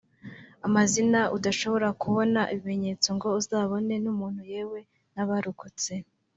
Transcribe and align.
amazina 0.67 1.19
udashobora 1.37 1.87
kubona 2.01 2.41
ibimenyetso 2.53 3.09
ngo 3.15 3.27
uzabone 3.39 3.93
n’umuntu 4.03 4.41
yewe 4.53 4.79
n’abarokotse 5.13 5.93